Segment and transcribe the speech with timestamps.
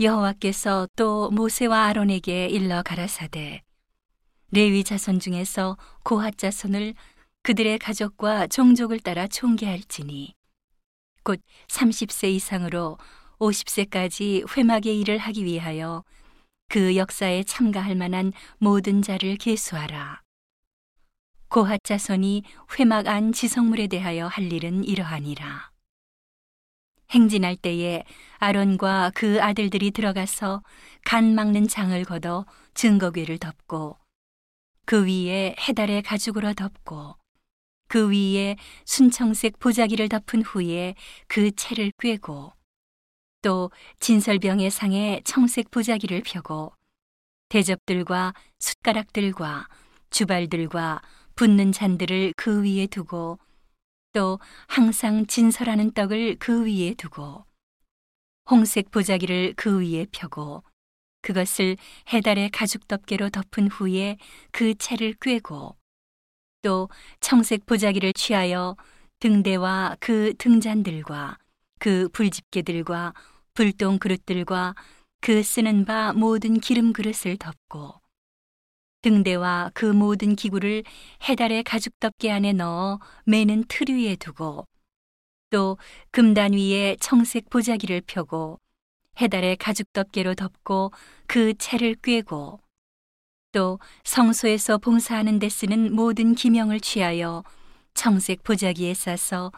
[0.00, 3.62] 여호와께서 또 모세와 아론에게 일러 가라사대
[4.50, 6.94] 레위 자손 중에서 고핫 자손을
[7.42, 10.32] 그들의 가족과 종족을 따라 총계할지니
[11.22, 12.96] 곧 30세 이상으로
[13.40, 16.02] 50세까지 회막의 일을 하기 위하여
[16.68, 20.22] 그 역사에 참가할 만한 모든 자를 계수하라.
[21.48, 22.44] 고핫 자손이
[22.78, 25.69] 회막 안 지성물에 대하여 할 일은 이러하니라.
[27.10, 28.04] 행진할 때에
[28.38, 30.62] 아론과 그 아들들이 들어가서
[31.04, 33.96] 간 막는 장을 걷어 증거궤를 덮고
[34.84, 37.16] 그 위에 해달의 가죽으로 덮고
[37.88, 40.94] 그 위에 순청색 보자기를 덮은 후에
[41.26, 42.52] 그 채를 꿰고
[43.42, 46.72] 또 진설병의 상에 청색 보자기를 펴고
[47.48, 49.66] 대접들과 숟가락들과
[50.10, 51.00] 주발들과
[51.34, 53.38] 붓는 잔들을 그 위에 두고
[54.12, 57.44] 또 항상 진설하는 떡을 그 위에 두고
[58.50, 60.64] 홍색 보자기를 그 위에 펴고
[61.22, 61.76] 그것을
[62.12, 64.16] 해달의 가죽 덮개로 덮은 후에
[64.50, 65.76] 그 채를 꿰고
[66.62, 66.88] 또
[67.20, 68.76] 청색 보자기를 취하여
[69.20, 71.38] 등대와 그 등잔들과
[71.78, 73.14] 그 불집게들과
[73.54, 74.74] 불똥 그릇들과
[75.20, 77.99] 그 쓰는 바 모든 기름 그릇을 덮고
[79.02, 80.84] 등대와 그 모든 기구를
[81.28, 84.66] 해달의 가죽 덮개 안에 넣어 매는 틀 위에 두고
[85.50, 85.78] 또
[86.10, 88.60] 금단 위에 청색 보자기를 펴고
[89.20, 90.92] 해달의 가죽 덮개로 덮고
[91.26, 92.60] 그 채를 꿰고
[93.52, 97.42] 또 성소에서 봉사하는 데 쓰는 모든 기명을 취하여
[97.94, 99.50] 청색 보자기에 싸서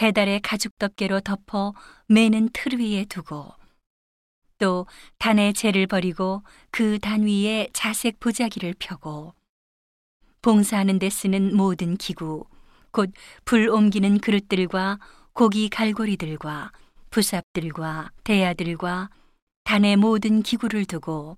[0.00, 1.74] 해달의 가죽 덮개로 덮어
[2.06, 3.52] 매는 틀 위에 두고
[4.58, 4.86] 또
[5.18, 9.34] 단의 재를 버리고 그 단 위에 자색 보자기를 펴고
[10.42, 12.44] 봉사하는 데 쓰는 모든 기구
[12.90, 13.12] 곧
[13.44, 14.98] 불 옮기는 그릇들과
[15.32, 16.72] 고기 갈고리들과
[17.10, 19.10] 부삽들과 대야들과
[19.64, 21.36] 단의 모든 기구를 두고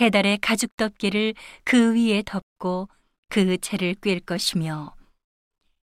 [0.00, 2.88] 해달의 가죽 덮개를 그 위에 덮고
[3.28, 4.94] 그 채를 꿰 것이며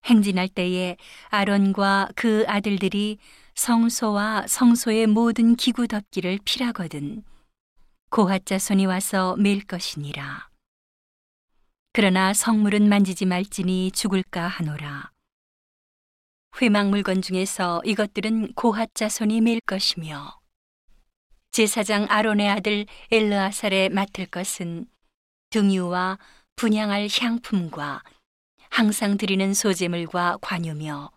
[0.06, 0.96] 행진할 때에
[1.28, 3.18] 아론과 그 아들들이
[3.56, 7.24] 성소와 성소의 모든 기구 덮기를 피라거든
[8.10, 10.50] 고핫 자손이 와서 맬 것이니라.
[11.94, 15.10] 그러나 성물은 만지지 말지니 죽을까 하노라.
[16.60, 20.38] 회막 물건 중에서 이것들은 고핫 자손이 맬 것이며
[21.50, 24.86] 제사장 아론의 아들 엘르아살에 맡을 것은
[25.48, 26.18] 등유와
[26.56, 28.02] 분양할 향품과
[28.68, 31.15] 항상 드리는 소재물과 관유며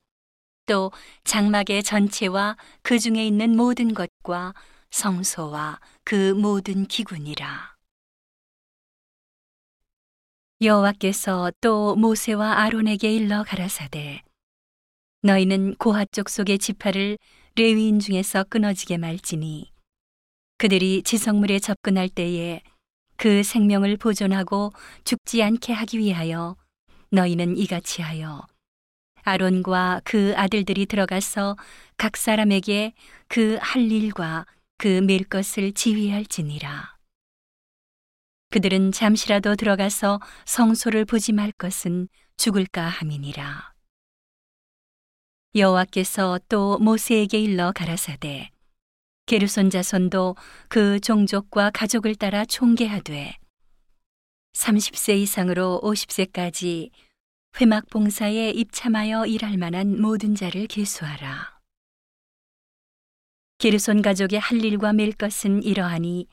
[0.70, 0.92] 또
[1.24, 4.54] 장막의 전체와 그 중에 있는 모든 것과
[4.92, 7.76] 성소와 그 모든 기군이라.
[10.62, 14.22] 여호와께서 또 모세와 아론에게 일러 가라사대
[15.24, 17.18] 너희는 고핫 족 속의 지파를
[17.56, 19.72] 레위인 중에서 끊어지게 말지니
[20.60, 22.62] 그들이 지성물에 접근할 때에
[23.18, 24.72] 그 생명을 보존하고
[25.04, 26.56] 죽지 않게 하기 위하여
[27.10, 28.46] 너희는 이같이 하여
[29.30, 31.56] 아론과 그 아들들이 들어가서
[31.98, 32.94] 각 사람에게
[33.28, 34.46] 그 할 일과
[34.78, 36.98] 그맬 것을 지휘할지니라.
[38.52, 42.08] 그들은 잠시라도 들어가서 성소를 보지 말 것은
[42.38, 43.74] 죽을까 함이니라.
[45.56, 48.50] 여호와께서 또 모세에게 일러 가라사대
[49.26, 50.36] 게르손 자손도
[50.70, 53.38] 그 종족과 가족을 따라 총계하되
[54.54, 56.90] 30세 이상으로 50세까지
[57.58, 61.60] 회막 봉사에 입참하여 일할 만한 모든 자를 계수하라.
[63.58, 66.28] 게르손 가족의 할 일과 맬 것은 이러하니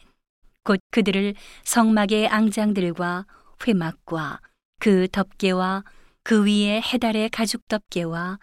[0.62, 1.34] 곧 그들을
[1.64, 3.26] 성막의 앙장들과
[3.66, 4.40] 회막과
[4.78, 5.82] 그 덮개와
[6.22, 8.38] 그 위에 해달의 가죽 덮개와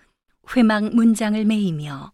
[0.56, 2.12] 회막 문장을 매이며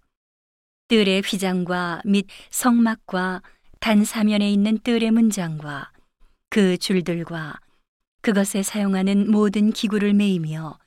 [0.89, 3.41] 뜰의 휘장과 및 성막과
[3.79, 5.91] 단사면에 있는 뜰의 문장과
[6.49, 7.59] 그 줄들과
[8.21, 10.77] 그것에 사용하는 모든 기구를 매이며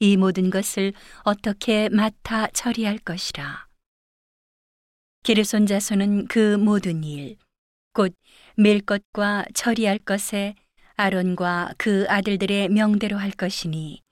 [0.00, 0.92] 이 모든 것을
[1.22, 3.66] 어떻게 맡아 처리할 것이라.
[5.22, 7.36] 게르손 자손은 그 모든 일,
[7.94, 10.54] 곧맬 것과 처리할 것에
[10.96, 14.02] 아론과 그 아들들의 명대로 할 것이니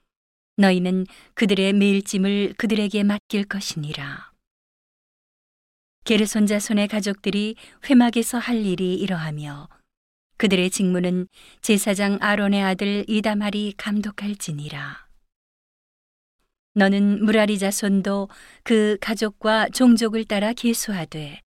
[0.57, 4.33] 너희는 그들의 매일짐을 그들에게 맡길 것이니라.
[6.05, 7.57] 게르손 자손의 가족들이
[7.89, 9.69] 회막에서 할 일이 이러하며
[10.43, 11.29] 그들의 직무는
[11.61, 15.07] 제사장 아론의 아들 이다말이 감독할지니라.
[16.75, 18.29] 너는 무라리 자손도
[18.65, 21.41] 그 가족과 종족을 따라 계수하되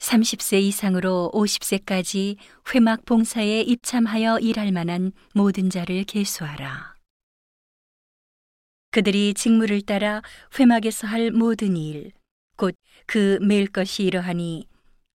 [0.00, 2.36] 30세 이상으로 50세까지
[2.74, 6.96] 회막 봉사에 입참하여 일할 만한 모든 자를 계수하라.
[8.90, 10.20] 그들이 직무를 따라
[10.58, 12.10] 회막에서 할 모든 일,
[12.56, 12.74] 곧
[13.06, 14.69] 그 매일 것이 이러하니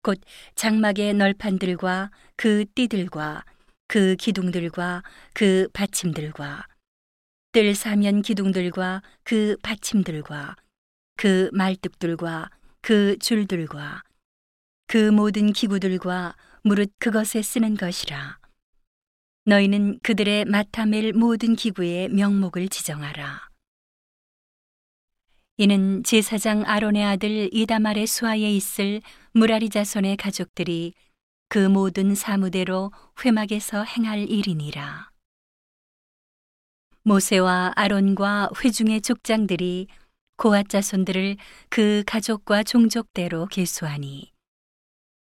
[0.06, 0.22] 곧
[0.54, 3.44] 장막의 널판들과 그 띠들과
[3.88, 5.02] 그 기둥들과
[5.34, 6.68] 그 받침들과
[7.52, 10.57] 뜰 사면 기둥들과 그 받침들과
[11.18, 14.04] 그 말뚝들과 그 줄들과
[14.86, 18.38] 그 모든 기구들과 무릇 그것에 쓰는 것이라.
[19.46, 23.50] 너희는 그들의 맡아맬 모든 기구의 명목을 지정하라.
[25.58, 29.01] 이는 제사장 아론의 아들 이다말의 수하에 있을
[29.38, 30.94] 무라리 자손의 가족들이
[31.50, 32.94] 그 모든 사무대로
[33.26, 35.10] 회막에서 행할 일이니라.
[37.04, 39.88] 모세와 아론과 회중의 족장들이
[40.38, 41.36] 고앗 자손들을
[41.68, 44.32] 그 가족과 종족대로 계수하니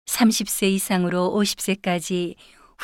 [0.05, 2.35] 30세 이상으로 50세까지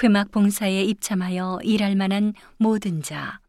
[0.02, 3.40] 회막 봉사에 입참하여 일할 만한 모든 자,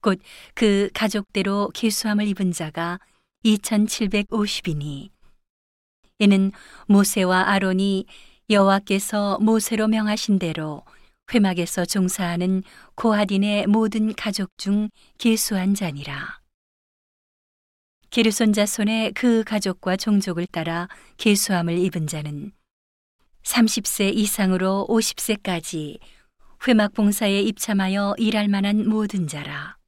[0.00, 0.20] 곧
[0.54, 2.98] 그 가족대로 계수함을 입은 자가
[3.44, 5.11] 2750이니
[6.18, 6.52] 이는
[6.86, 8.06] 모세와 아론이
[8.50, 10.84] 여호와께서 모세로 명하신 대로
[11.32, 12.62] 회막에서 종사하는
[12.94, 14.88] 고하딘의 모든 가족 중
[15.18, 16.40] 계수한 자니라.
[18.10, 22.52] 게르손 자손의 그 가족과 종족을 따라 계수함을 입은 자는
[23.42, 25.98] 30세 이상으로 50세까지
[26.68, 29.81] 회막 봉사에 입참하여 일할 만한 모든 자라.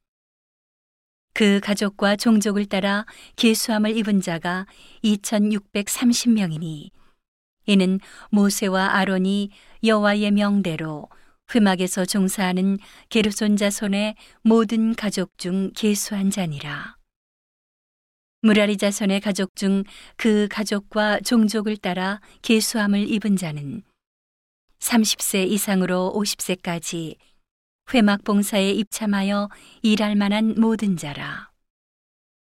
[1.35, 3.05] 그 가족과 종족을 따라
[3.35, 4.65] 계수함을 입은 자가
[5.03, 6.91] 2630명이니
[7.65, 7.99] 이는
[8.31, 9.49] 모세와 아론이
[9.83, 11.09] 여호와의 명대로
[11.53, 12.77] 회막에서 종사하는
[13.09, 16.95] 게르손 자손의 모든 가족 중 계수한 자니라.
[18.41, 19.83] 무라리 자손의 가족 중
[20.15, 23.83] 그 가족과 종족을 따라 계수함을 입은 자는
[24.79, 27.17] 30세 이상으로 50세까지
[27.93, 29.49] 회막 봉사에 입참하여
[29.81, 31.51] 일할 만한 모든 자라.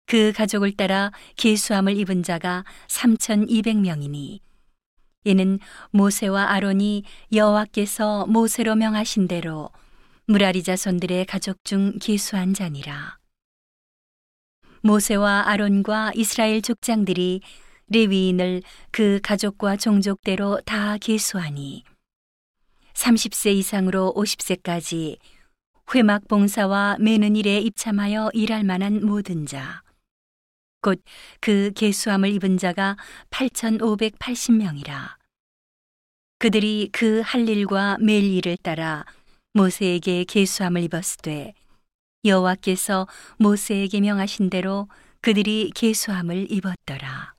[0.05, 4.39] 그 가족을 따라 계수함을 입은 자가 3,200명이니
[5.23, 5.59] 이는
[5.91, 9.71] 모세와 아론이 여호와께서 모세로 명하신 대로
[10.27, 13.17] 무라리 자손들의 가족 중 계수한 자니라.
[14.83, 17.41] 모세와 아론과 이스라엘 족장들이
[17.87, 18.61] 레위인을
[18.91, 21.83] 그 가족과 종족대로 다 계수하니
[22.95, 25.17] 30세 이상으로 50세까지
[25.93, 29.83] 회막 봉사와 매는 일에 입참하여 일할 만한 모든 자,
[30.81, 32.97] 곧그 계수함을 입은 자가
[33.29, 35.15] 8,580명이라.
[36.39, 39.05] 그들이 그 할 일과 매일 일을 따라
[39.53, 41.53] 모세에게 계수함을 입었으되
[42.25, 43.07] 여호와께서
[43.37, 44.87] 모세에게 명하신 대로
[45.21, 47.34] 그들이 계수함을 입었더라.